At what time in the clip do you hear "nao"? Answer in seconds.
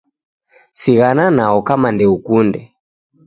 1.37-1.57